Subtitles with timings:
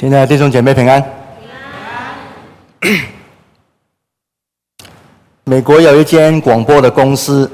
[0.00, 0.98] 亲爱的弟兄姐妹平安。
[2.80, 3.04] 平安。
[5.44, 7.50] 美国有一间广播的公司，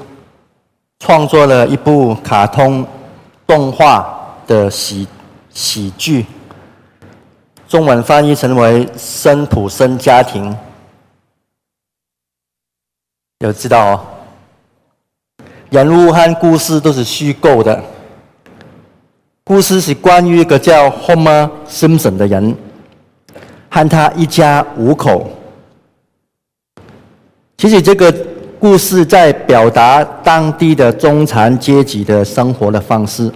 [1.00, 2.86] 创作了一部卡通
[3.48, 5.08] 动画的喜
[5.50, 6.24] 喜剧，
[7.66, 10.49] 中文翻译成为《辛普森家庭》。
[13.38, 14.07] 有知道哦？
[15.71, 17.82] 人物和故事都是虚构的。
[19.49, 22.53] 故事是关于一个叫 Homer Simpson 的人，
[23.71, 25.31] 和他一家五口。
[27.57, 28.13] 其实这个
[28.59, 33.31] 故事在表达当地的中产阶级的生活的方式。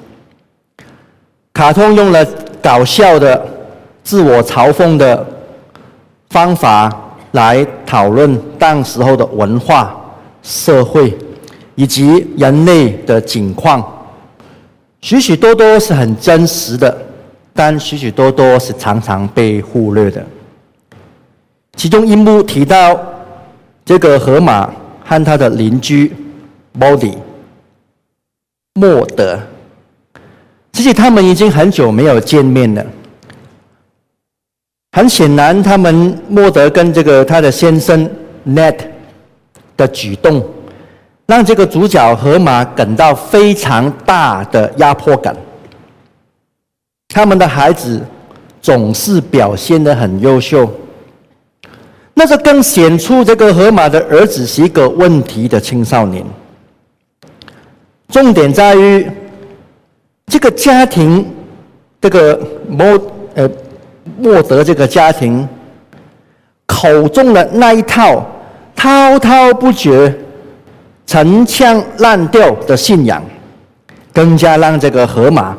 [1.52, 2.26] 卡通用了
[2.60, 3.46] 搞笑的、
[4.02, 5.24] 自我嘲讽的
[6.30, 6.92] 方法
[7.30, 9.94] 来讨论当时候的文化、
[10.42, 11.16] 社会
[11.76, 13.80] 以及人类的境况。
[15.00, 16.96] 许许多多是很真实的，
[17.54, 20.24] 但许许多多是常常被忽略的。
[21.76, 23.00] 其中一幕提到
[23.84, 24.70] 这个河马
[25.02, 26.14] 和他的邻居
[26.78, 27.14] Body
[28.74, 29.40] 莫德，
[30.72, 32.84] 其实他们已经很久没有见面了。
[34.92, 38.08] 很显然，他们莫德跟这个他的先生
[38.46, 38.76] Net
[39.76, 40.44] 的举动。
[41.30, 45.32] 让这个主角河马感到非常大的压迫感。
[47.06, 48.04] 他们的孩子
[48.60, 50.68] 总是表现得很优秀，
[52.14, 56.26] 那这更显出这个河马的儿子是一个问题的青少年。
[58.08, 59.08] 重点在于
[60.26, 61.24] 这个家庭，
[62.00, 63.00] 这个莫
[63.36, 63.48] 呃
[64.18, 65.48] 莫德这个家庭
[66.66, 68.26] 口中的那一套
[68.74, 70.12] 滔滔不绝。
[71.10, 73.20] 陈腔滥调的信仰，
[74.14, 75.58] 更加让这个河马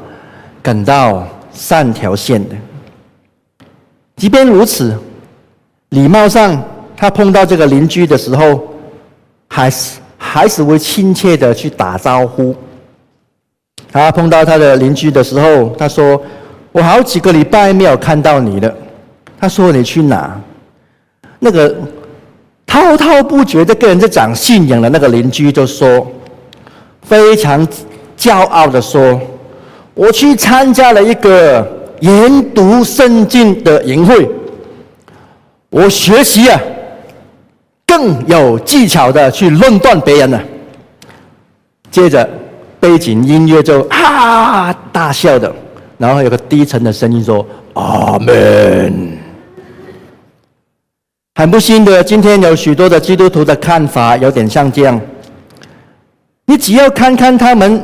[0.61, 2.55] 感到三条线的。
[4.15, 4.97] 即便如此，
[5.89, 6.63] 礼貌上
[6.95, 8.63] 他碰到这个邻居的时候，
[9.49, 12.55] 还是还是会亲切的去打招呼。
[13.91, 16.23] 他碰到他的邻居的时候，他说
[16.71, 18.73] ：“我好几个礼拜没有看到你了。”
[19.37, 20.39] 他说：“你去哪？”
[21.39, 21.75] 那个。
[22.71, 26.09] 滔滔不绝的跟人在讲信仰的那个邻居就说，
[27.01, 27.67] 非常
[28.17, 29.19] 骄傲的说
[29.93, 31.67] ：“我去参加了一个
[31.99, 34.25] 研读圣经的营会，
[35.69, 36.61] 我学习啊，
[37.85, 40.41] 更有技巧的去论断别人了。”
[41.91, 42.27] 接着
[42.79, 45.53] 背景音乐就啊大笑的，
[45.97, 47.45] 然后有个低沉的声音说
[47.75, 49.11] ：“阿门。”
[51.41, 55.01] 很不幸的，今天有许多的基督徒的看法有点像这样。
[56.45, 57.83] 你只要看看他们，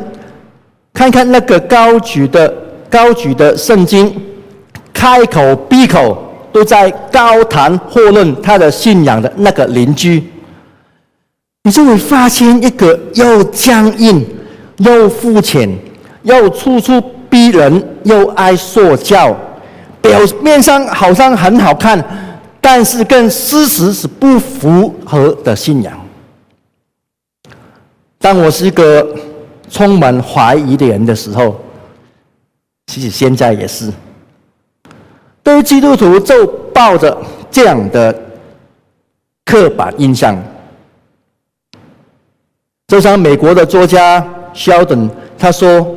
[0.94, 2.53] 看看那个高举的
[2.88, 4.16] 高举的圣经，
[4.94, 6.16] 开口闭口
[6.53, 10.23] 都在高谈阔论他的信仰的那个邻居，
[11.63, 14.23] 你就会发现一个又僵硬、
[14.78, 15.67] 又肤浅、
[16.22, 19.35] 又处处逼人、又爱说教，
[20.00, 22.00] 表面上好像很好看。
[22.69, 25.97] 但是跟事实是不符合的信仰。
[28.19, 29.07] 当我是一个
[29.69, 31.55] 充满怀疑的人的时候，
[32.88, 33.89] 其实现在也是，
[35.41, 37.17] 对于基督徒就抱着
[37.50, 38.13] 这样的
[39.45, 40.38] 刻板印象。
[42.89, 44.22] 就像美国的作家
[44.53, 45.95] 肖顿他说：“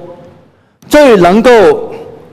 [0.89, 1.51] 最能够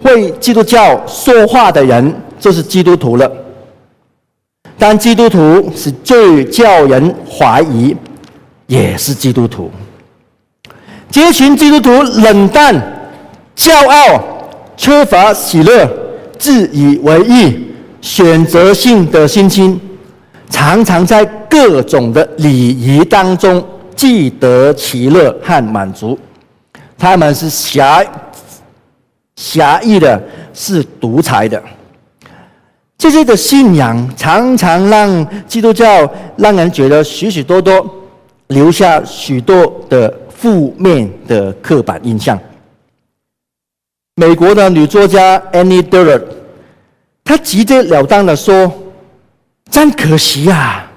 [0.03, 3.27] 为基督教说话的人，就是基督徒了。”
[4.77, 7.95] 但基督徒是最叫人怀疑，
[8.67, 9.71] 也是基督徒。
[11.09, 12.75] 这群基督徒冷淡、
[13.55, 14.23] 骄傲、
[14.75, 15.89] 缺乏喜乐、
[16.37, 17.67] 自以为意、
[18.01, 19.79] 选择性的心情，
[20.49, 23.65] 常常在各种的礼仪当中
[23.95, 26.17] 既得其乐和满足。
[26.97, 28.03] 他们是狭
[29.35, 30.21] 狭义的，
[30.53, 31.61] 是独裁的。
[32.97, 37.87] 这些的信仰常常让基督教让人觉得许许多多
[38.47, 42.39] 留下许多的负面的刻板印象。
[44.15, 46.23] 美国的女作家 Annie Dillard，
[47.23, 48.71] 她直截了当的说
[49.69, 50.91] ：“真可惜啊，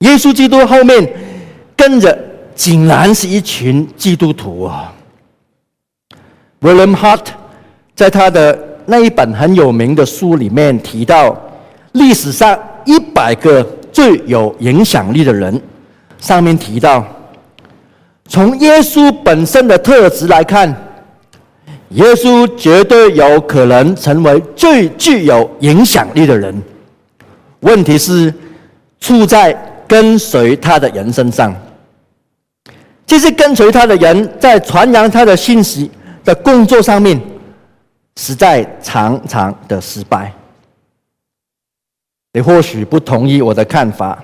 [0.00, 1.10] 耶稣基督后面
[1.74, 2.18] 跟着
[2.54, 4.92] 竟然是一群基督徒啊。”
[6.60, 7.24] William Hart
[7.96, 8.73] 在他的。
[8.86, 11.36] 那一本很有名的书里面提到，
[11.92, 15.60] 历史上一百个最有影响力的人，
[16.18, 17.04] 上面提到，
[18.28, 20.68] 从耶稣本身的特质来看，
[21.90, 26.62] 耶稣绝对有可能成为最具有影响力的人。
[27.60, 28.32] 问题是
[29.00, 31.54] 出在跟随他的人身上。
[33.06, 35.90] 这些跟随他的人在传扬他的信息
[36.24, 37.20] 的工作上面，
[38.16, 40.32] 实在常常的失败。
[42.32, 44.22] 你或许不同意我的看法，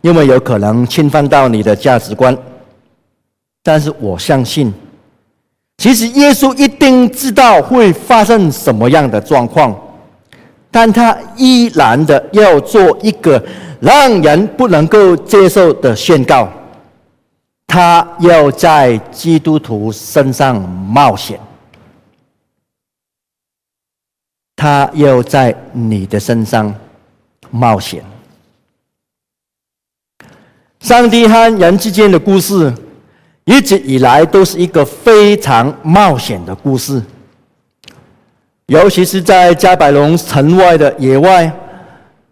[0.00, 2.36] 因为有可能侵犯到你的价值观。
[3.62, 4.72] 但是我相信，
[5.78, 9.74] 其实耶稣一定知道会发生什么样的状况，
[10.70, 13.42] 但他依然的要做一个
[13.80, 16.48] 让人不能够接受的宣告。
[17.66, 21.40] 他要在基督徒身上冒险，
[24.56, 26.74] 他又在你的身上。
[27.50, 28.02] 冒险，
[30.80, 32.74] 上帝和人之间的故事，
[33.44, 37.00] 一直以来都是一个非常冒险的故事。
[38.66, 41.48] 尤其是在加百隆城外的野外，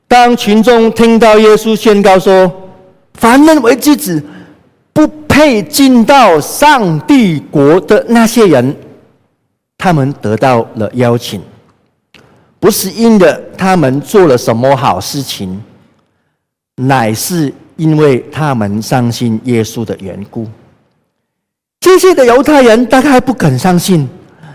[0.08, 2.50] 当群众听到耶稣宣告说
[3.14, 4.20] ：“凡认为自己
[4.92, 8.76] 不配进到上帝国的那些人，
[9.78, 11.40] 他们得到了邀请。”
[12.62, 15.60] 不是因着他们做了什么好事情，
[16.76, 20.46] 乃是因为他们相信耶稣的缘故。
[21.80, 24.08] 这些的犹太人大概不肯相信，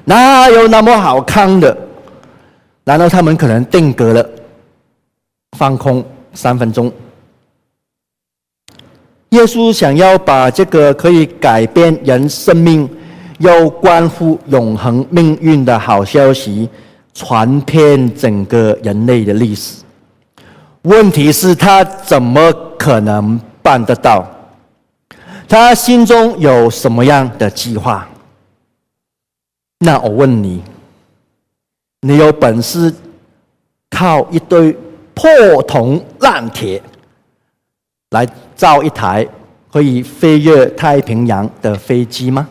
[0.05, 1.77] 哪有那么好康的？
[2.85, 4.29] 难道他们可能定格了，
[5.57, 6.01] 放空
[6.33, 6.89] 三分钟。
[9.31, 12.89] 耶稣想要把这个可以改变人生命、
[13.39, 16.69] 又关乎永恒命运的好消息。
[17.17, 19.81] 传遍整个人类的历史，
[20.83, 24.23] 问题是他怎么可能办得到？
[25.49, 28.07] 他心中有什么样的计划？
[29.79, 30.61] 那我问你，
[32.01, 32.93] 你有本事
[33.89, 34.77] 靠一堆
[35.15, 35.27] 破
[35.63, 36.79] 铜烂铁
[38.11, 39.27] 来造一台
[39.71, 42.47] 可以飞越太平洋的飞机吗？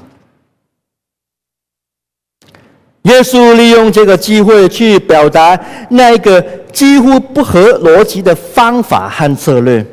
[3.06, 5.56] 耶稣利用这个机会去表达
[5.91, 9.85] 那个几乎不合逻辑的方法和策略。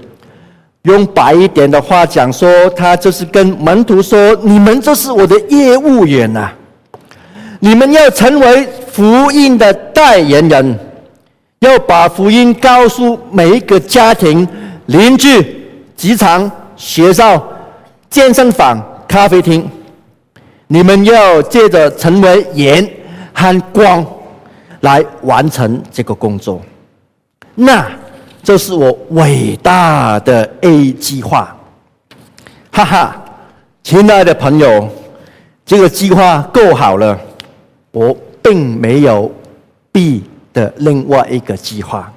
[0.84, 6.50] 用白一点的话讲说，他就是跟门徒说：“你们就是我的业务员呐，
[7.60, 10.80] 你们要成为福音的代言人，
[11.60, 14.48] 要把福音告诉每一个家庭、
[14.88, 15.30] 邻居、
[15.96, 17.42] 职场、学校、
[18.10, 19.70] 健身房、咖啡厅。
[20.68, 22.90] 你们要借着成为盐。”
[23.34, 24.06] 和光
[24.82, 26.62] 来完成这个工作，
[27.56, 27.90] 那
[28.44, 31.56] 这是我伟大的 A 计划。
[32.72, 33.26] 哈哈，
[33.84, 34.90] 亲爱的朋友，
[35.66, 37.20] 这个计划够好了，
[37.92, 39.32] 我并没有
[39.92, 42.12] B 的另外一个计划。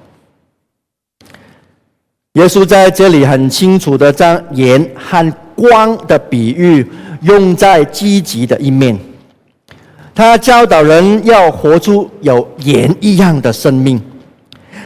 [2.33, 6.87] 耶稣在这里很清楚的将盐和光的比喻
[7.23, 8.99] 用在积极的一面。
[10.17, 14.01] 他教导人要活出有盐一样的生命，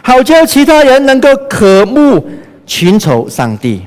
[0.02, 2.28] 好叫其他人能够渴慕
[2.66, 3.86] 寻求上帝，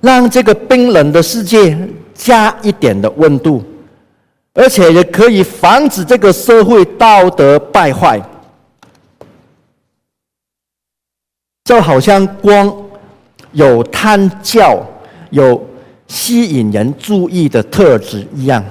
[0.00, 1.78] 让这个冰冷的世界
[2.12, 3.62] 加一点的温度，
[4.52, 8.20] 而且也可以防止这个社会道德败坏。
[11.66, 12.74] 就好像光
[13.52, 14.84] 有探教、
[15.30, 15.64] 有
[16.08, 18.64] 吸引人注意的特质一样。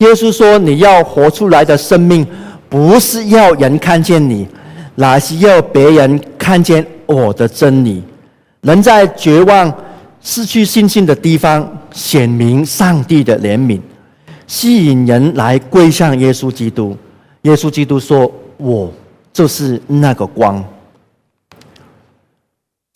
[0.00, 2.26] 耶稣说：“你要活出来的生命，
[2.68, 4.46] 不是要人看见你，
[4.96, 8.04] 乃是要别人看见我的真理，
[8.60, 9.74] 能在绝望、
[10.20, 13.80] 失去信心的地方显明上帝的怜悯，
[14.46, 16.94] 吸引人来归向耶稣基督。”
[17.42, 18.92] 耶稣基督说：“我
[19.32, 20.62] 就是那个光。”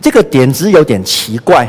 [0.04, 1.66] 这个点子有点奇怪，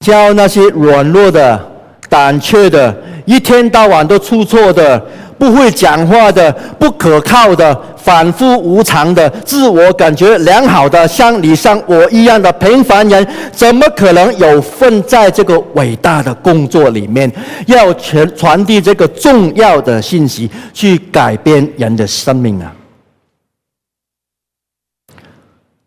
[0.00, 1.68] 叫那些软弱的。
[2.08, 4.98] 胆怯的，一天到晚都出错的，
[5.38, 17.30] 不会讲话的，不可靠的，反复无常的，自我感觉良好的，像你像我一样的平凡人，怎么可能有份在这个伟大的工作里面？
[17.66, 22.74] 要传传递这个重要的信息，去改变人的生命啊！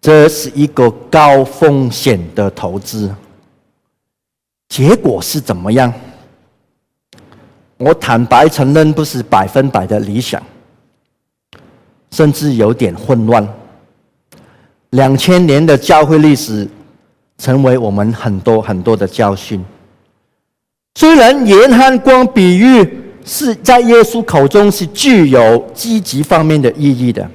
[0.01, 3.11] 这是一个高风险的投资，
[4.69, 5.91] 结果是怎么样？
[7.77, 10.41] 我坦白承认，不是百分百的理想，
[12.11, 13.47] 甚至有点混乱。
[14.91, 16.65] 两千年的教会历史，
[17.37, 19.63] 成为我们很多很多的教训。
[20.97, 22.87] 虽然盐和光比喻
[23.25, 27.29] 是在耶稣口中是具有积极方面的意义的，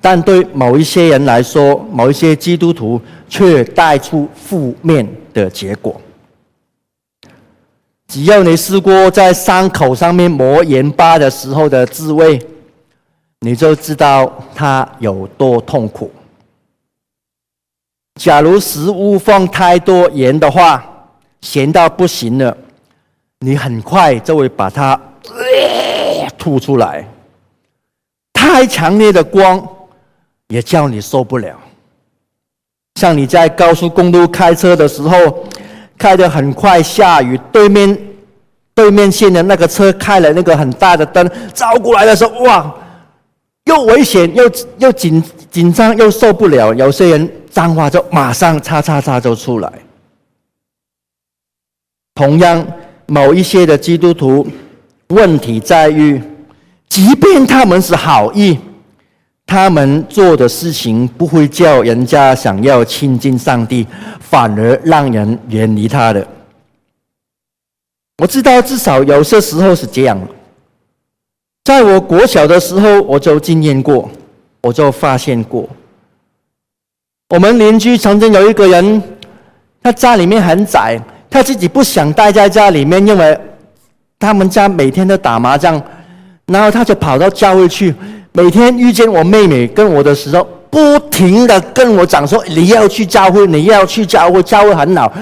[0.00, 6.00] 但对某一些人来说，某一些基督徒却带出负面的结果。
[8.12, 12.38] 只要你试过在伤口上面抹盐巴的时候的滋味，
[13.40, 16.12] 你就知道它有多痛苦。
[18.20, 21.08] 假如食物放太多盐的话，
[21.40, 22.54] 咸到不行了，
[23.38, 25.00] 你很快就会把它、
[26.36, 27.08] 吐出来。
[28.34, 29.66] 太强烈的光
[30.48, 31.58] 也叫你受不了。
[32.96, 35.46] 像你在高速公路开车的时候，
[36.02, 37.96] 开得很快，下雨，对面
[38.74, 42.74] 对面线的那个车开了那个很大的灯，照过来的时候，哇，
[43.66, 46.74] 又危险又又紧紧张又受不了。
[46.74, 47.30] 有些人。
[47.52, 49.70] 脏话就马上叉叉叉就出来。
[52.14, 52.66] 同样，
[53.04, 54.46] 某一些的基督徒
[55.08, 56.18] 问题在于，
[56.88, 58.58] 即便他们是好意，
[59.52, 63.86] 他们做的事情不会叫人家想要亲近上帝，
[64.18, 66.26] 反而让人远离他的。
[68.16, 70.18] 我知道，至少有些时候是这样。
[71.64, 74.10] 在我国小的时候，我就经验过，
[74.62, 75.68] 我就发现过。
[77.28, 79.02] 我们邻居曾经有一个人，
[79.82, 83.38] 他家里面很窄，他自己不想待在家里面，因为
[84.18, 85.74] 他们家每天都打麻将，
[86.46, 87.94] 然后他就跑到教会去，
[88.32, 95.12] 每天遇见我妹妹跟我的时候，不停的跟我讲说：“你要去教会，你要去教会，教会很好。”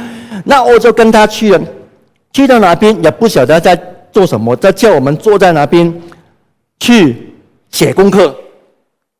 [0.45, 1.61] 那我就跟他去了，
[2.33, 3.79] 去到那边也不晓得在
[4.12, 5.93] 做什么，在叫我们坐在那边
[6.79, 7.35] 去
[7.71, 8.35] 写功课，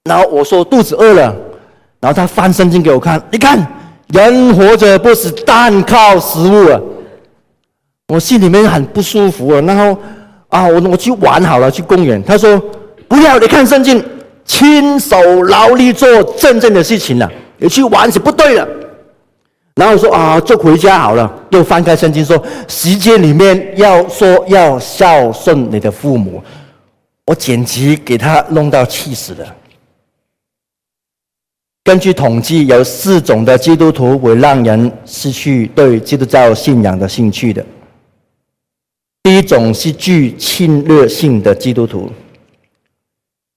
[0.05, 1.35] 然后我说肚子饿了。
[2.01, 3.59] 然后他翻圣经给我看，你看，
[4.15, 6.81] 人活着不是单靠食物啊！
[8.09, 9.61] 我心里面很不舒服啊。
[9.61, 10.01] 然后
[10.49, 12.23] 啊，我我去玩好了，去公园。
[12.25, 12.59] 他说
[13.11, 14.02] 不要，你看圣经，
[14.45, 18.69] 亲手劳力做真正的事情了，你去玩是不对的。
[19.75, 21.29] 然后说啊，就回家好了。
[21.50, 26.40] 又翻开圣经说，时间里面要说要孝顺你的父母，
[27.26, 29.57] 我简直给他弄到气死了。
[31.83, 37.67] 根据统计，有四种的基督徒会让人失去对基督教信仰的兴趣的。
[39.25, 42.09] 第一种是具侵略性的基督徒，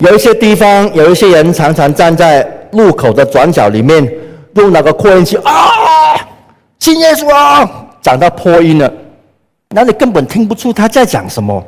[0.04, 4.06] 有一些地方有一些人常常站在路口的转角里面，
[4.56, 6.20] 用那个扩音器啊，
[6.78, 8.94] 信耶稣啊，讲到破音了，
[9.70, 11.66] 那你根本听不出他在讲什么，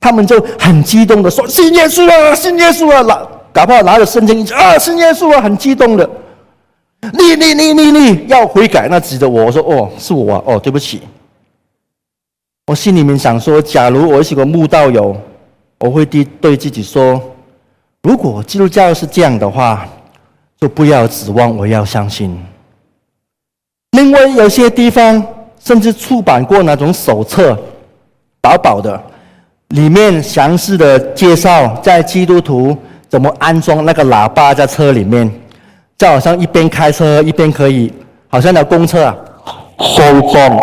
[0.00, 3.28] 他们就很激动的说信耶稣啊，信耶稣啊，老。
[3.52, 6.08] 搞不好拿着圣经啊，信耶稣啊，很激动的。
[7.12, 11.02] 你你你你你要悔改，那指着我，我说哦，是我啊，哦，对不起。
[12.66, 15.16] 我心里面想说，假如我是个慕道友，
[15.78, 17.20] 我会对对自己说，
[18.02, 19.86] 如果基督教是这样的话，
[20.58, 22.36] 就不要指望我要相信。
[23.92, 25.22] 另外有些地方
[25.58, 27.58] 甚至出版过那种手册，
[28.40, 29.02] 薄薄的，
[29.68, 32.76] 里面详细的介绍在基督徒。
[33.08, 35.28] 怎么安装那个喇叭在车里面？
[35.98, 37.92] 就好像一边开车一边可以，
[38.28, 39.16] 好像那公车啊，
[39.80, 40.56] 收站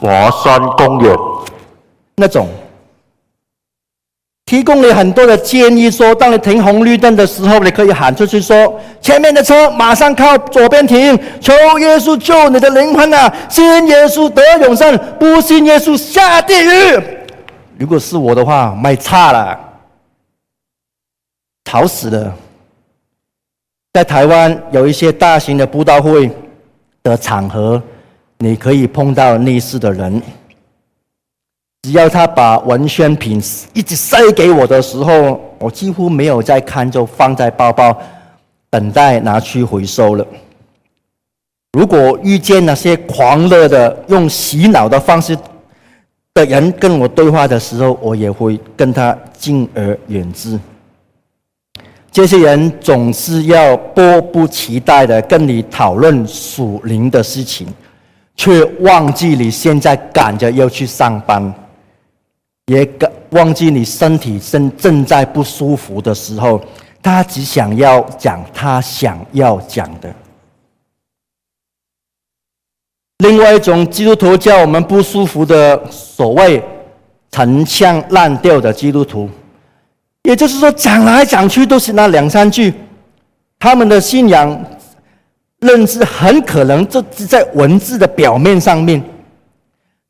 [0.00, 1.16] 华山公园
[2.16, 2.48] 那种，
[4.54, 13.34] 提供你很多的建议说，说当你停红绿灯的时候，你可以喊出去说：“前面的车马上靠左边停，求耶稣救你的灵魂啊！
[13.50, 17.02] 信耶稣得永生，不信耶稣下地狱。”
[17.76, 19.58] 如果是我的话，卖差了。
[21.64, 22.32] 吵死了！
[23.92, 26.30] 在台湾有一些大型的布道会
[27.02, 27.82] 的场合，
[28.38, 30.22] 你可以碰到类似的人。
[31.84, 33.38] 只要他把文宣品
[33.74, 37.94] 一直塞给我的时候，我几乎没有再看，就放在包包，
[38.70, 40.26] 等待拿去回收了。
[41.74, 45.36] 如果遇见那些狂热的用洗脑的方式
[46.32, 50.58] 的人跟我对话的时候，我也会跟他敬而远之。
[52.10, 57.66] 这些人总是要迫不及待的跟你讨论属灵的事情，
[58.36, 61.52] 却忘记你现在赶着要去上班，
[62.66, 62.88] 也
[63.30, 66.60] 忘记你身体正正在不舒服的时候，
[67.02, 70.14] 他只想要讲他想要讲的。
[73.18, 76.62] 另外一种基督徒叫我们不舒服的所谓
[77.30, 79.28] 陈腔滥调的基督徒。
[80.22, 82.72] 也就是说，讲来讲去都是那两三句，
[83.58, 84.64] 他们的信仰
[85.60, 89.02] 认知很可能就只在文字的表面上面，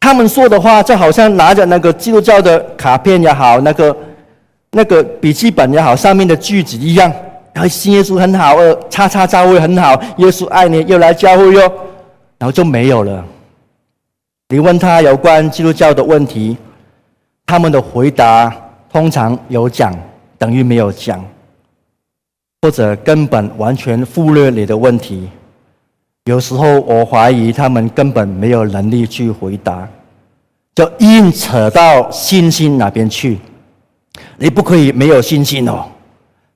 [0.04, 3.96] 他们说的话就好像拿着那个基督教的卡片也好，那个
[4.72, 7.10] 那个笔记本也好，上面的句子一样。
[7.54, 11.60] 然后信耶稣很好，呃，叉叉教会很好，耶稣爱你，又来教会哟，
[12.36, 13.24] 然后就没有了。
[14.50, 16.54] 你问他有关基督教的问题，
[17.46, 18.54] 他们的回答
[18.92, 19.98] 通常有讲
[20.36, 21.24] 等于没有讲，
[22.60, 25.30] 或者根本完全忽略你的问题。
[26.24, 29.86] 有时候我怀疑他们根本没有能力去回答，
[30.74, 33.38] 就硬扯到信心那边去。
[34.38, 35.84] 你不可以没有信心哦。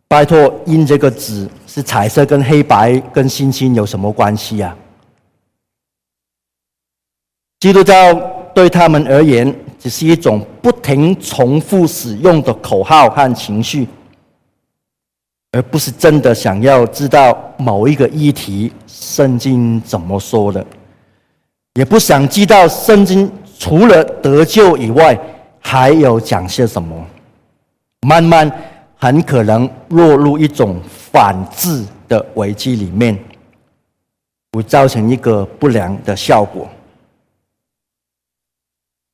[0.08, 4.74] 拜托，印这个纸是彩色跟黑白跟星星有什么关系呀？
[7.60, 8.14] 基督教
[8.54, 13.86] 对他们而言，只是一种不停重复使用的口号和情绪，
[15.58, 20.64] 而不是真的想要知道某一个议题圣经怎么说的，
[21.74, 25.18] 也不想知道圣经除了得救以外
[25.58, 27.04] 还有讲些什么，
[28.06, 28.50] 慢慢。
[29.00, 30.80] 很可能落入一种
[31.12, 33.16] 反制的危机里面，
[34.50, 36.68] 会造成一个不良的效果。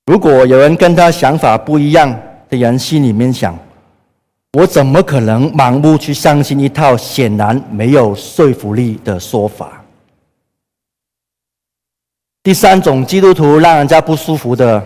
[0.07, 2.11] 如果有人跟他想法不一样
[2.49, 3.55] 的人，心里面想：
[4.55, 9.83] 我怎么可能盲目去相信一套显然没有说服力的说法？
[12.41, 14.81] 第三种基督徒让人家不舒服的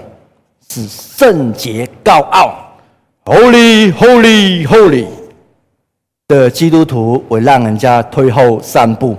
[0.71, 2.55] 是圣洁高傲。
[3.27, 5.07] Holy, Holy, Holy
[6.29, 9.19] 的基督徒会让人家退后三步。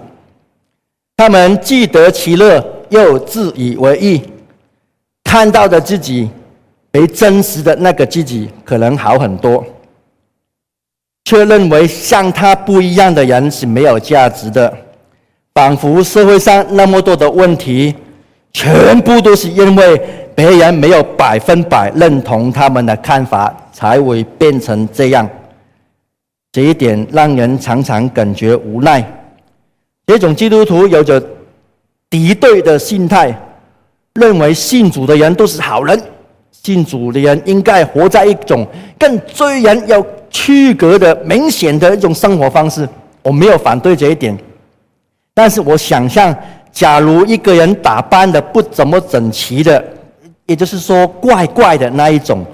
[1.15, 4.24] 他们既得其乐，又自以为意，
[5.24, 6.27] 看到的自己
[6.89, 9.63] 比真实的那个自己可能好很多，
[11.29, 14.73] 却认为像他不一样的人是没有价值的，
[15.54, 17.93] 仿佛社会上那么多的问题，
[18.51, 20.01] 全部都是因为
[20.34, 23.56] 别人没有百分百认同他们的看法。
[23.71, 25.30] 才会变成这样，
[26.51, 29.01] 这一点让人常常感觉无奈。
[30.06, 31.23] 这种基督徒有着
[32.10, 33.34] 敌对的心态，
[34.15, 35.97] 认为信主的人都是好人，
[36.51, 38.67] 信主的人应该活在一种
[38.99, 42.88] 更罪人有区隔的明显的一种生活方式。
[43.22, 44.38] 我没有反对这一点，
[45.34, 46.36] 但是我想象，
[46.72, 49.84] 假如一个人打扮的不怎么整齐的，
[50.46, 52.46] 也就是说怪怪的那一种。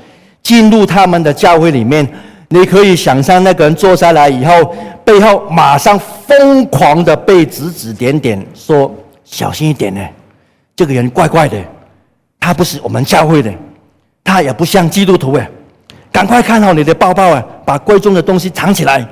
[0.42, 2.08] 进入他们的教会里面，
[2.50, 8.94] 你可以想象那个人坐下来以后，背后马上疯狂的被指指点点，说
[9.26, 10.02] ：“小心一点呢，
[10.76, 11.58] 这个人怪怪的，
[12.40, 13.52] 他不是我们教会的，
[14.24, 15.50] 他也不像基督徒哎，
[16.16, 19.06] 赶快看好你的包包啊，把贵重的东西藏起来。”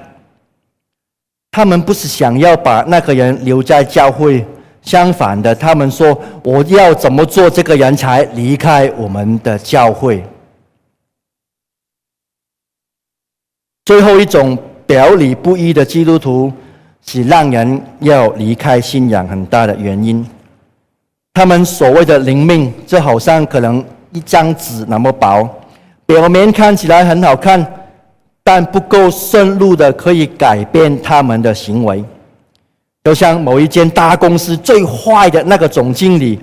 [1.51, 4.45] 他们不是想要把那个人留在教会，
[4.81, 10.23] 相反的，他们说：“我要怎么做，这个人才离开我们的教会？”
[13.83, 16.49] 最后一种表里不一的基督徒，
[17.05, 20.25] 是让人要离开信仰很大的原因。
[21.33, 25.49] 他们所谓的灵命，就好像可能一张纸那么薄，
[26.05, 27.65] 表面看起来很好看，
[28.43, 32.03] 但不够深入的可以改变他们的行为。
[33.03, 36.39] 就像某一间大公司最坏的那个总经理，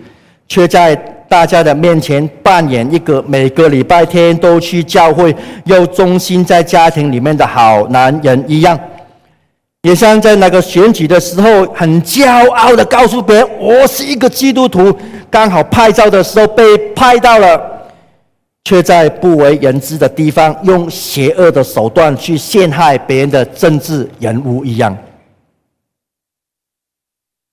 [0.49, 0.95] 却在
[1.29, 8.79] 大家的面前扮演一个每个礼拜天都去教会又忠心在家庭里面的好男人一样，
[9.83, 14.93] 也像在那个选举的时候很骄傲的告诉别人，我是一个基督徒，
[15.31, 17.80] 刚好拍照的时候被拍到了，
[18.65, 24.97] 却在不为人知的地方用邪恶的手段去陷害别人的政治人物一样。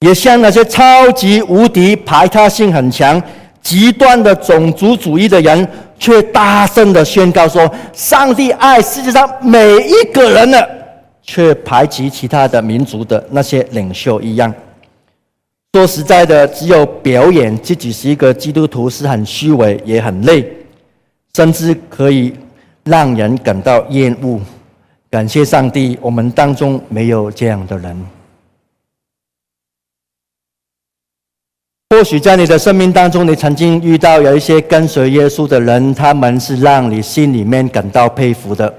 [0.01, 3.19] 也像那些超级无敌排他性很强、
[3.63, 5.67] 极端的种族主义的人，
[5.97, 10.61] 却大声的宣告说：“上帝爱世界上每一个人呢，
[11.23, 14.53] 却排挤其他的民族的那些领袖一样。”
[15.73, 20.47] 说实在的，只有表演自己是一个基督徒是很虚伪，也很累，
[21.37, 22.33] 甚至可以
[22.83, 24.39] 让人感到厌恶。
[25.07, 27.95] 感谢上帝，我们当中没有这样的人。
[31.91, 38.73] 或许在你的生命当中，你曾经遇到有一些跟随耶稣的人，他们是让你心里面感到佩服的，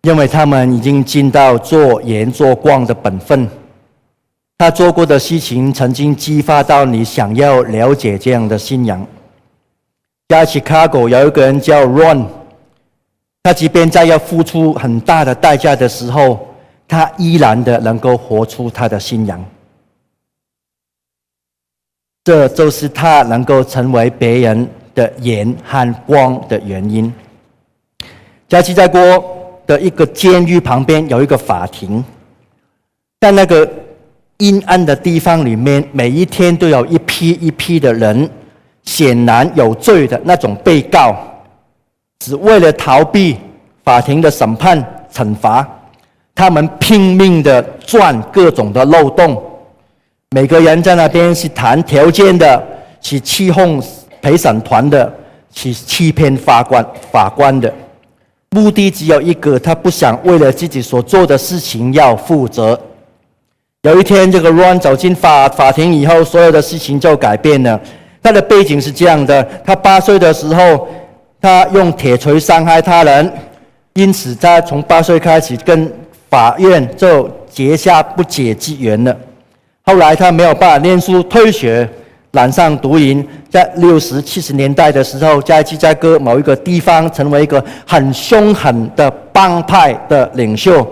[0.00, 3.46] 因为他们已经尽到做盐做光的本分。
[4.56, 9.06] 他做过的事情曾经激发到你想要了解这样的信仰。
[10.28, 12.26] 在芝加哥有一个人叫 Ron，
[13.42, 16.48] 他即便在要付出很大的代价的时候，
[16.88, 19.44] 他依然的能够活出他的信仰。
[22.24, 27.12] 这就是他能够成为别人的盐和光的原因。
[28.48, 29.00] 加西在国
[29.66, 32.02] 的一个监狱旁边有一个法庭，
[33.20, 33.70] 在那个
[34.38, 38.30] 阴暗的地方里面，每一天都有一批一批的人，
[38.84, 41.16] 显然有罪的那种被告，
[42.18, 43.36] 只为了逃避
[43.82, 45.66] 法庭的审判惩罚，
[46.34, 49.42] 他们拼命的钻各种的漏洞。
[50.30, 52.62] 每个人在那边是谈条件的，
[53.00, 53.82] 是欺哄
[54.20, 55.12] 陪审团的，
[55.54, 57.72] 是欺骗法官法官的。
[58.50, 62.78] 目的只有一个，他不想为了自己所做的事情要负责。
[63.82, 67.80] 有一天，这个 Ron 走进法法庭以后，所有的事情就改变了。
[68.24, 70.88] 他的背景是这样的：他八岁的时候，
[71.40, 73.32] 他用铁锤伤害他人，
[73.92, 75.92] 因此他从八岁开始跟
[76.28, 79.16] 法院就结下不解之缘了。
[79.82, 81.88] 后来他没有办法念书，退学。
[82.32, 90.84] 染上毒瘾，在六十七十年代的时候，在芝加哥某一个地方，成为一个很凶狠的帮派的领袖。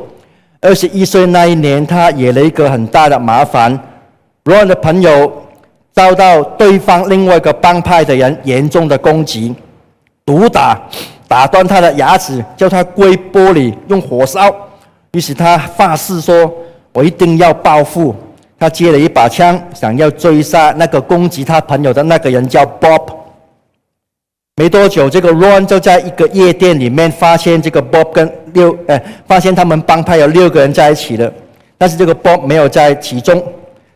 [0.61, 3.77] 二十一岁那一年，他惹了一个很大的麻烦。
[4.45, 5.42] 罗恩的朋友
[5.93, 9.55] 遭到对方另外一个帮派的人严重的攻击，
[10.25, 10.81] 毒打，
[11.29, 14.55] 打断他的牙齿，叫他跪玻璃，用火烧。
[15.13, 16.51] 于是他发誓说
[16.93, 18.15] ：“我一定要报复。”
[18.59, 23.13] 他接了一把枪，想要追杀那个攻击他朋友的那个人，叫 Bob。
[24.57, 31.33] 没多久，这个 Ron 就在一个夜店里面发现这个 Bob 跟六，哎，发现他们帮派有六个人在一起了，
[31.77, 33.43] 但是这个 Bob 没有在其中，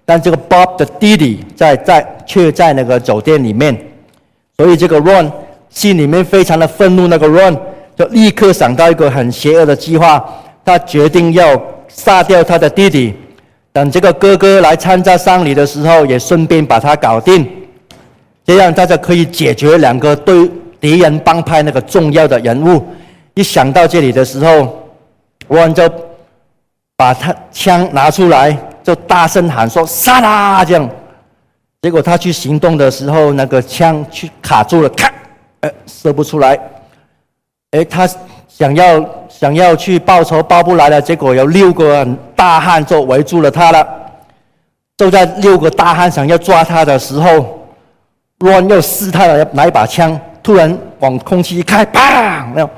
[0.07, 3.77] 但这个 Bob 的弟弟在在却在那个酒店里面，
[4.57, 5.31] 所以这个 Ron
[5.69, 7.09] 心里面非常的愤怒。
[7.09, 7.59] 那个 Ron
[7.97, 10.25] 就立刻想到一个很邪恶的计划，
[10.65, 13.15] 他决定要杀掉他的弟弟。
[13.73, 17.47] 等这个哥哥来参加丧礼的时候，也顺便把他搞定，
[18.45, 20.49] 这样大家可以解决两个对
[20.81, 22.83] 敌人帮派那个重要的人物。
[23.35, 24.89] 一想到这里的时候，
[25.49, 25.83] 我就
[26.97, 30.89] 把他枪拿出来，就大声喊说：“杀他！”这样，
[31.83, 35.13] 结果他去行动的时候，那个枪去卡住了，咔，
[35.61, 36.57] 呃，射不出来。
[37.73, 38.09] 哎，他。
[38.49, 42.03] 想要想要去报仇报不来了，结果有六个
[42.35, 43.87] 大汉就围住了他了。
[44.97, 47.69] 就在六个大汉想要抓他的时候
[48.39, 52.51] ，Ron 又试探了拿一把枪，突然往空气一开，砰！
[52.55, 52.71] 没有，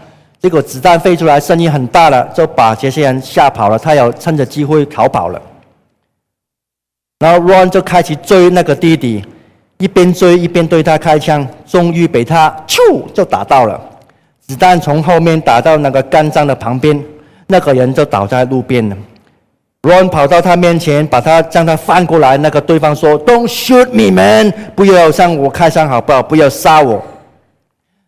[0.43, 3.79] 结果子弹飞出来，声音很大了，就把这些人吓跑了。
[3.79, 5.41] 他要趁着机会逃跑了。
[7.19, 9.25] 然后 Ron 就开始追那个弟弟，
[9.79, 12.79] 一边追一边对他开枪，终于被他咻
[13.13, 13.81] 就打到了。
[14.47, 17.03] 子弹从后面打到那个肝脏的旁边，
[17.49, 18.97] 那个人就倒在路边了。
[19.83, 22.37] Ron 跑到他面前，把他将他翻过来。
[22.37, 24.53] 那个对方说：“Don't shoot me, man！
[24.75, 26.23] 不要向我开枪，好不好？
[26.23, 27.03] 不要杀我。”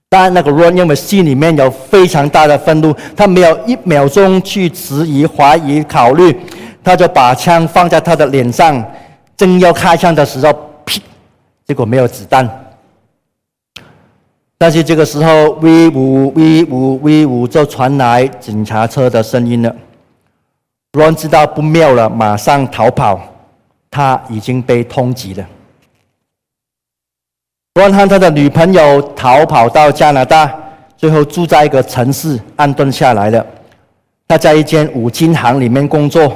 [0.09, 6.37] 但那个 Ron 因为心里面有非常大的愤怒，他没有一秒钟去迟疑、怀疑、考虑，
[6.83, 8.85] 他就把枪放在他的脸上，
[9.37, 10.53] 正要开枪的时候，
[10.85, 11.01] 啪！
[11.67, 12.49] 结果没有子弹。
[14.59, 19.75] 但是这个时候，V 五 V 五 V 五就传来警察车的声音了。
[20.93, 23.21] 罗恩知道不妙了，马上逃跑。
[23.91, 25.47] 他已经被通缉了。
[27.75, 30.53] 罗恩和他的女朋友逃跑到加拿大，
[30.97, 33.45] 最后住在一个城市安顿下来了。
[34.29, 36.33] 他在一间五金行里面工作。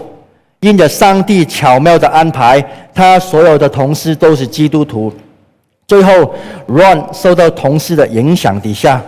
[0.64, 5.12] 因着上帝巧妙的安排，他所有的同事都是基督徒。
[5.87, 6.35] 最后
[6.66, 9.03] ，Ron 受到同事的影响底下，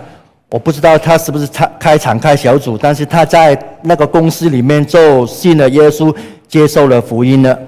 [0.50, 6.14] 我不知道他是不是开开敞开小组，但是他在那个公司里面就信了耶稣，
[6.46, 7.58] 接受了福音了。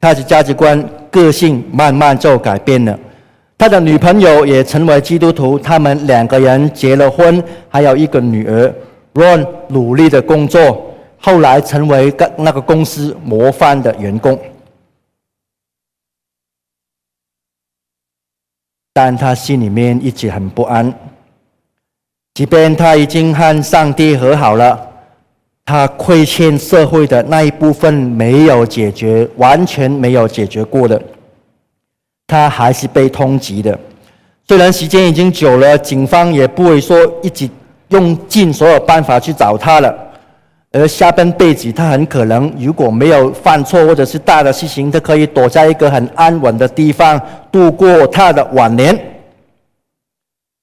[0.00, 2.98] 他的价值观、个性慢慢就改变了。
[3.56, 8.74] 他的女朋友也成为基督徒，他们两个人结了婚，还有一个女儿。
[9.14, 10.91] Ron 努力的工作，
[11.22, 14.38] 后来成为那个公司模范的员工。
[18.92, 20.92] 但他心里面一直很不安，
[22.34, 24.78] 即便他已经和上帝和好了，
[25.64, 31.02] 他亏欠社会的那一部分没有解决，完全没有解决过的，
[32.26, 33.78] 他还是被通缉的。
[34.46, 37.48] 虽然时间已经久了，警方也不会说一直
[37.88, 40.11] 用尽所有办法去找他了。
[40.72, 48.98] 而下半辈子，他很可能如果没有犯错或者是大的事情，他可以躲在一个很安稳的地方度过他的晚年。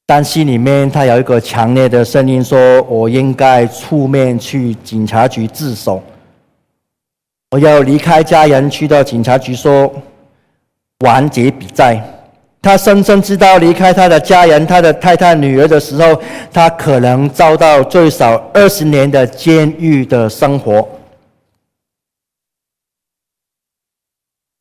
[0.08, 6.02] 但心里面他有一个强烈的声音说：“我应该出面去警察局自首。
[7.52, 9.94] 我要离开家人，去到警察局说，
[11.06, 12.04] 完结比赛。
[12.62, 20.86] 他深深知道，离开他的家人、他的太太、女儿的时候，他可能遭到最少二十年的监狱的生活。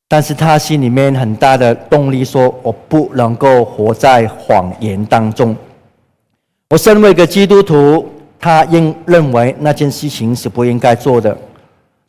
[0.07, 5.53] 但是他心里面很大的动力说：“我不能够活在谎言当中。
[6.69, 8.09] 我身为一个基督徒，
[8.39, 11.37] 他应认为那件事情是不应该做的。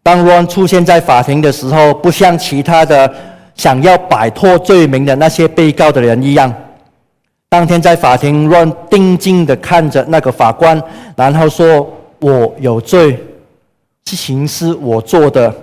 [0.05, 3.13] 当 Ron 出现在法庭的时候，不像其他的。”
[3.61, 6.51] 想要摆脱罪名的那些被告的人一样，
[7.51, 10.83] 当天在法庭乱定睛的看着那个法官，
[11.15, 11.87] 然后说
[12.21, 13.13] ：“我有罪，
[14.07, 15.55] 事情是我做的，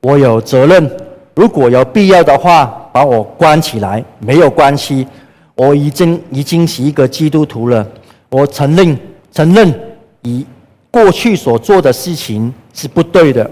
[0.00, 0.90] 我有责任。
[1.34, 5.06] 如果有必要的话，把我关起来没有关系。
[5.54, 7.86] 我已经已经是一个基督徒了，
[8.30, 8.98] 我承认
[9.30, 9.78] 承认
[10.22, 10.46] 以
[10.90, 13.50] 过去所做的事情是不对的，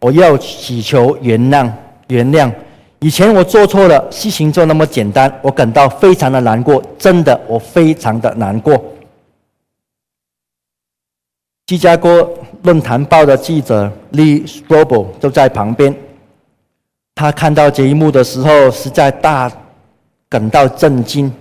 [0.00, 1.70] 我要祈求原谅
[2.08, 2.50] 原谅。”
[3.02, 8.80] 以前我做错了，事情就那么简单，我感到非常的难过，真的，我非常的难过。
[11.66, 12.30] 芝加哥
[12.62, 15.92] 论坛报的记者 Lee Strobel 就在旁边，
[17.16, 19.50] 他看到这一幕的时候，实在大
[20.28, 21.32] 感到震惊。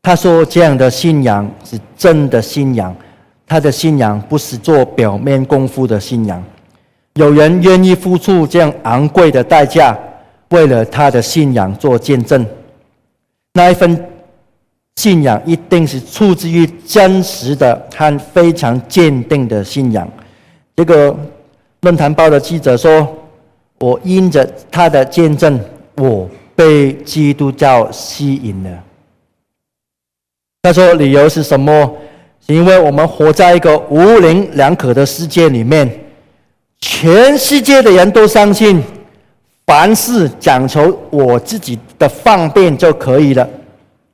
[0.00, 2.96] 他说：“这样的信仰是真的信仰，
[3.46, 6.42] 他的信仰不是做表面功夫的信仰。
[7.14, 9.94] 有人愿意付出这样昂贵的代价。”
[10.50, 12.44] 为了他的信仰做见证，
[13.52, 14.02] 那一份
[14.96, 20.08] 信仰一定是出自于真实的和非常坚定的信仰。
[20.74, 21.14] 这个
[21.82, 23.06] 论坛报的记者说
[23.78, 25.60] ：“我因着他的见证，
[25.96, 28.70] 我被基督教吸引了。”
[30.62, 31.96] 他说：“理由是什么？
[32.46, 35.88] 是因为我们活在一个模棱两可的世界里面，
[36.80, 38.82] 全世界的人都相信。”
[39.68, 43.46] 凡事讲求我自己的方便就可以了。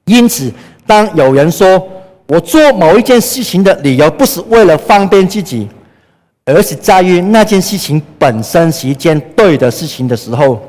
[0.06, 0.52] 因此，
[0.84, 1.80] 当有人说
[2.26, 5.68] 我做某一件事情的理由不是为了方便自己，
[6.44, 10.60] 而是在于那件事情本身是一件对的事情的时候，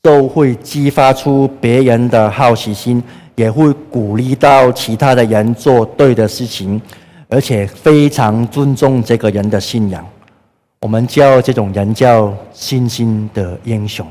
[0.00, 3.02] 都会激发出别人的好奇心，
[3.34, 6.80] 也会鼓励到其他的人做对的事情，
[7.28, 10.02] 而且非常尊重这个人的信仰。
[10.80, 14.06] 我们叫这种人叫信心的英雄。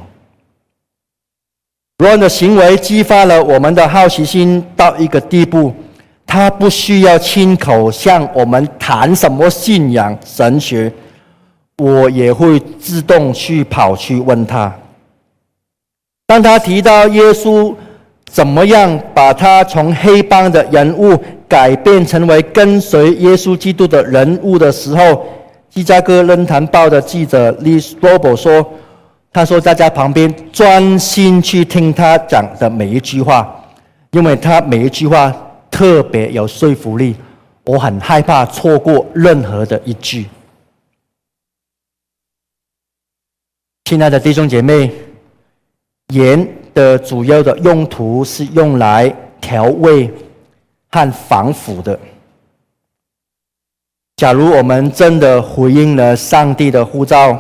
[1.98, 5.74] 人的行为激发了我们的好奇心到一个地步，
[6.26, 10.92] 他不需要亲口向我们谈什么信仰神学，
[11.78, 14.74] 我也会自动去跑去问他。
[16.28, 17.74] 当他提到耶稣
[18.26, 25.26] 怎么样把他从黑帮的人物改变成为跟随耶稣基督的人物的时候，
[25.78, 28.68] 芝加哥论坛报的记者 Liz Robb 说
[29.32, 33.64] ：“他说，在家旁边专心去听他讲的每一句话，
[34.10, 35.32] 因为他每一句话
[35.70, 37.16] 特别有说服力。
[37.64, 40.26] 我很害怕错过任何的一句。”
[43.86, 44.92] 亲爱的弟兄姐妹，
[46.08, 50.12] 盐的主要的用途是用来调味
[50.90, 52.00] 和防腐的。
[54.18, 57.40] 假如我们真的回应了上帝的呼召，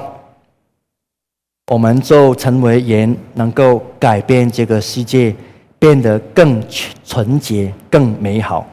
[1.72, 5.36] 我们就成为盐，能够改变这个世界，
[5.80, 6.64] 变得更
[7.04, 8.68] 纯洁、更美好。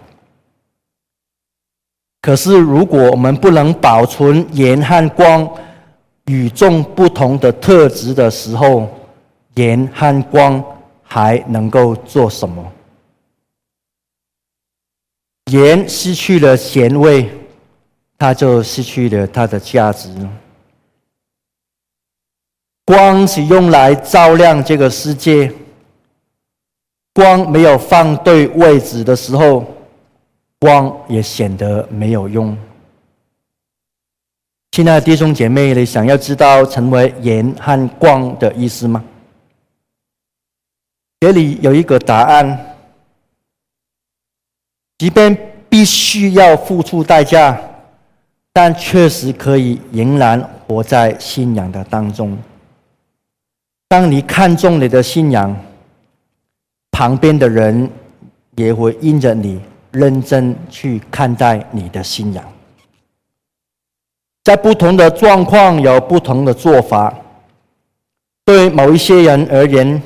[2.20, 5.48] 可是，如果我们不能保存盐和光
[6.26, 8.86] 与众不同的特质的时候，
[9.54, 10.62] 盐和光
[11.02, 12.70] 还能够做什么？
[15.50, 17.30] 盐失去了咸味。
[18.24, 20.08] 它就失去了它的价值。
[22.86, 25.52] 光是用来照亮这个世界，
[27.12, 29.66] 光没有放对位置的时候，
[30.58, 32.56] 光也显得没有用。
[34.70, 39.04] 亲爱的弟兄姐妹，你想要知道成为盐和光的意思吗？
[41.20, 42.74] 这里有一个答案：
[44.96, 45.36] 即便
[45.68, 47.60] 必须要付出代价。
[48.56, 52.38] 但确实可以仍然活在信仰的当中。
[53.88, 55.54] 当你看重你的信仰，
[56.92, 57.90] 旁边的人
[58.54, 62.44] 也会因着你认真去看待你的信仰。
[64.44, 67.12] 在不同的状况有不同的做法。
[68.44, 70.00] 对某一些人而言，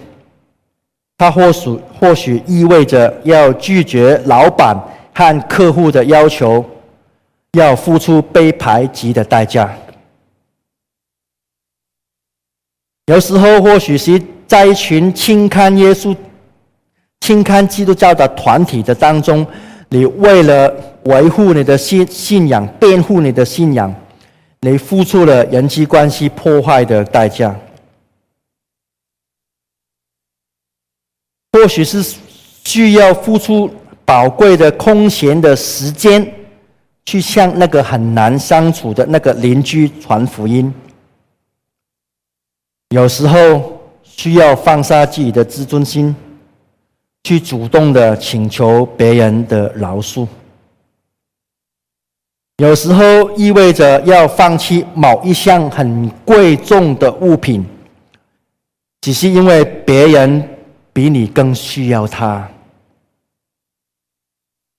[1.18, 4.74] 他或许或许意味着要拒绝老板
[5.12, 6.64] 和客户的要求。
[7.52, 9.74] 要付出被排挤的代价，
[13.06, 16.14] 有时候或许是在一群轻看耶稣、
[17.20, 19.46] 轻看基督教的团体的当中，
[19.88, 23.94] 你为了维护你的信信仰、辩护你的信仰，
[24.60, 27.58] 你付出了人际关系破坏的代价。
[31.52, 32.16] 或许是
[32.64, 33.70] 需要付出
[34.04, 36.30] 宝贵的空闲的时间，
[37.08, 40.70] 去向那个很难相处的那个邻居传福音。
[42.90, 46.14] 有时候需要放下自己的自尊心，
[47.24, 50.28] 去主动的请求别人的饶恕。
[52.58, 57.64] 有时候意味着要放弃某一项很贵重的物品，
[59.00, 60.46] 只是因为别人。
[60.90, 62.50] 比你更需要他。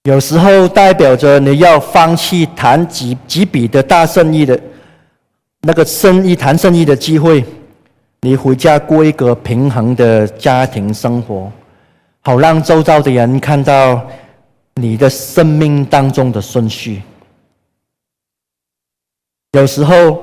[0.10, 4.60] 有时候代表着你要放弃谈几几笔的大生意的
[5.62, 7.46] 那个生意谈生意的机会，
[8.22, 11.52] 你回家过一个平衡的家庭生活，
[12.22, 14.02] 好让周遭的人看到
[14.74, 17.04] 你的生命当中的顺序。
[19.52, 20.20] 有时候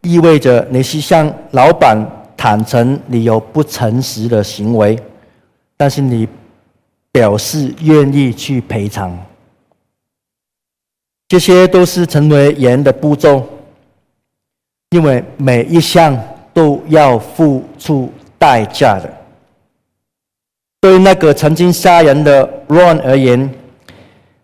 [0.00, 1.98] 意味着你是向老板
[2.38, 4.98] 坦诚你有不诚实的行为。
[5.76, 6.26] 但是你
[7.16, 9.18] 表示愿意去赔偿，
[11.26, 13.42] 这些都是成为人的步骤，
[14.90, 16.14] 因为每一项
[16.52, 19.10] 都要付出代价的。
[20.78, 23.50] 对那个曾经杀人的 Ron 而言，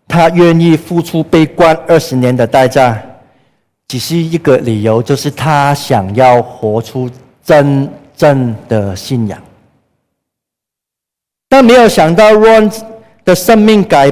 [0.07, 2.99] 他愿意付出被关二十年的代价，
[3.87, 7.07] 只是一个理由，就是他想要活出
[7.43, 9.39] 真正的信仰。
[11.53, 12.75] 但没有想到，Ron
[13.23, 14.09] 的生命改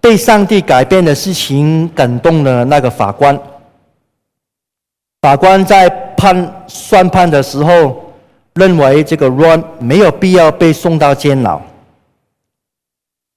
[0.00, 3.40] 被上帝改变的事情感动了那个法官。
[5.22, 8.12] 法官在判宣判的时候，
[8.54, 11.62] 认为这个 Ron 没有必要被送到监牢。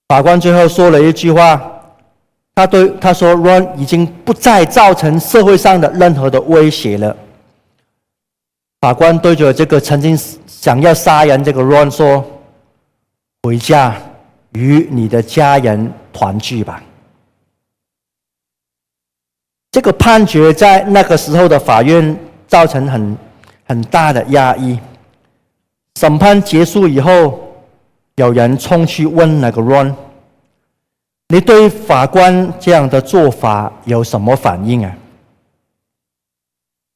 [0.08, 1.62] 法官最后说了一句话，
[2.56, 7.16] 他对他说：“Ron 已经不再造成社会上的任何的威胁了。”
[8.82, 12.26] 法官对着这个曾经想要杀人这个 Ron 说。
[13.44, 13.94] 回家
[14.54, 16.82] 与你的家人团聚吧。
[19.70, 23.18] 这个判决在那个时候的法院造成很
[23.66, 24.80] 很大的压抑。
[26.00, 27.54] 审判结束以后，
[28.16, 29.94] 有人冲去问那个 Ron：“
[31.28, 34.96] 你对法官这样的做法有什么反应啊？”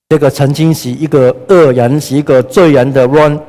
[0.07, 3.41] 这个曾经是一个恶人、是一个罪人的 Ron，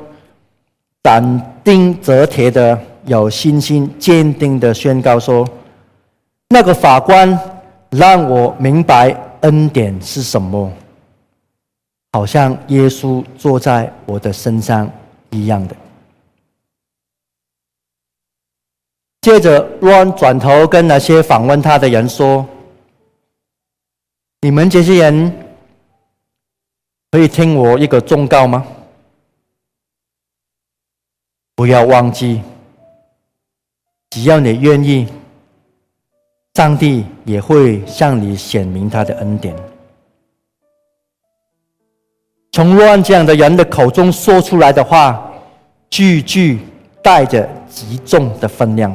[1.01, 2.77] 斩钉截铁的。
[3.09, 5.43] 有信心、坚定的宣告说
[6.49, 7.27] ：“那个法官
[7.89, 9.09] 让我明白
[9.41, 10.71] 恩典是什么，
[12.11, 14.87] 好像耶稣坐在我的身上
[15.31, 15.75] 一样的。”
[19.21, 22.45] 接着乱转头跟那些访问他的人说
[24.41, 25.35] ：“你们这些人
[27.09, 28.63] 可以听我一个忠告吗？
[31.55, 32.43] 不要忘记。”
[34.09, 35.07] 只要你愿意，
[36.55, 39.55] 上帝也会向你显明他的恩典。
[42.51, 45.31] 从乱讲的人的口中说出来的话，
[45.89, 46.59] 句句
[47.03, 48.93] 带着极重的分量。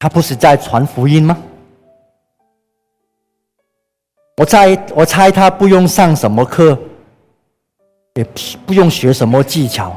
[0.00, 1.40] 他不是在传福音吗？
[4.38, 6.76] 我猜，我猜他不用上什么课，
[8.14, 8.24] 也
[8.66, 9.96] 不用学什么技巧。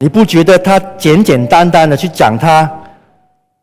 [0.00, 2.70] 你不觉得他简简单单的去讲他，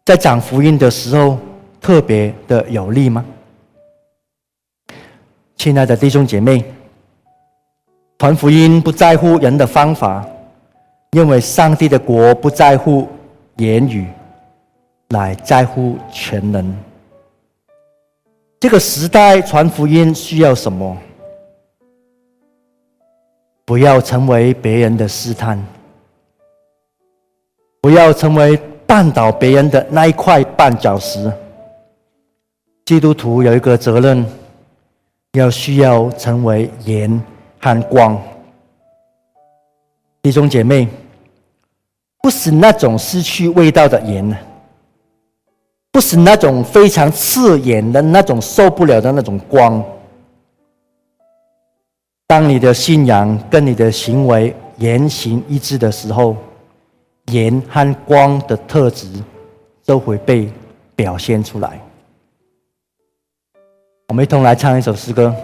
[0.03, 1.39] 在讲福音的时候
[1.79, 3.23] 特别的有力吗？
[5.55, 6.65] 亲爱的弟兄姐妹，
[8.19, 10.27] 传福音不在乎人的方法，
[11.11, 13.07] 因为上帝的国不在乎
[13.55, 14.05] 言语，
[15.07, 16.75] 乃在乎全能。
[18.59, 20.97] 这个时代传福音需要什么？
[23.63, 25.57] 不要成为别人的试探。
[27.85, 31.31] 不要成为绊倒别人的那一块绊脚石。
[32.83, 34.25] 基督徒有一个责任，
[35.33, 37.21] 要需要成为盐
[37.61, 38.19] 和光。
[40.23, 40.87] 弟兄姐妹，
[42.23, 44.35] 不是那种失去味道的盐，
[45.91, 49.83] 不是那种非常刺眼的那种受不了的那种光。
[52.25, 56.35] 当你的信仰跟你的行为言行一致的时候。
[57.31, 59.07] 盐和光的特质
[59.85, 60.51] 都会被
[60.95, 61.81] 表现出来。
[64.07, 65.35] 我们一同来唱一首诗歌。